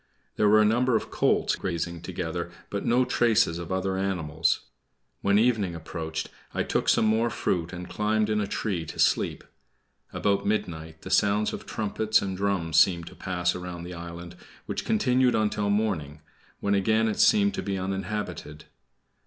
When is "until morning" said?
15.35-16.21